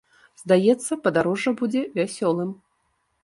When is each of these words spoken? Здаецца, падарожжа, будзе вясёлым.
Здаецца, 0.43 0.95
падарожжа, 1.07 1.53
будзе 1.61 1.81
вясёлым. 1.99 2.49